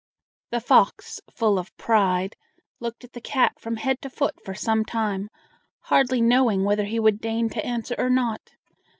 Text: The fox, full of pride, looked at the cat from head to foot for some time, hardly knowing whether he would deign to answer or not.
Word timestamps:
The 0.49 0.61
fox, 0.61 1.21
full 1.31 1.59
of 1.59 1.77
pride, 1.77 2.35
looked 2.79 3.03
at 3.03 3.13
the 3.13 3.21
cat 3.21 3.59
from 3.59 3.75
head 3.75 4.01
to 4.01 4.09
foot 4.09 4.33
for 4.43 4.55
some 4.55 4.83
time, 4.83 5.29
hardly 5.81 6.21
knowing 6.21 6.63
whether 6.63 6.85
he 6.85 6.99
would 6.99 7.21
deign 7.21 7.49
to 7.49 7.63
answer 7.63 7.93
or 7.99 8.09
not. 8.09 8.41